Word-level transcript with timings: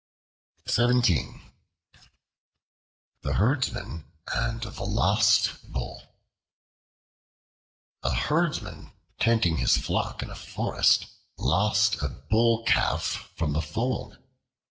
The 0.65 1.33
Herdsman 3.35 4.05
and 4.33 4.61
the 4.63 4.83
Lost 4.83 5.71
Bull 5.71 6.01
A 8.01 8.11
HERDSMAN 8.15 8.93
tending 9.19 9.57
his 9.57 9.77
flock 9.77 10.23
in 10.23 10.31
a 10.31 10.35
forest 10.35 11.05
lost 11.37 12.01
a 12.01 12.09
Bull 12.09 12.63
calf 12.63 13.31
from 13.37 13.53
the 13.53 13.61
fold. 13.61 14.17